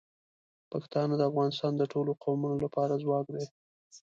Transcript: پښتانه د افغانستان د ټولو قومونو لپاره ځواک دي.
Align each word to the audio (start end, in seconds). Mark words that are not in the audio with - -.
پښتانه 0.71 1.13
د 1.17 1.21
افغانستان 1.29 1.71
د 1.77 1.83
ټولو 1.91 2.11
قومونو 2.23 2.55
لپاره 2.65 3.01
ځواک 3.03 3.25
دي. 3.35 3.45